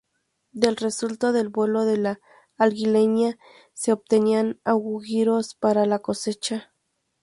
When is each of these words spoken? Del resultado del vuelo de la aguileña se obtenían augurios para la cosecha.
Del 0.51 0.77
resultado 0.77 1.31
del 1.31 1.49
vuelo 1.49 1.85
de 1.85 1.97
la 1.97 2.19
aguileña 2.57 3.37
se 3.73 3.91
obtenían 3.93 4.59
augurios 4.63 5.53
para 5.53 5.85
la 5.85 5.99
cosecha. 5.99 6.73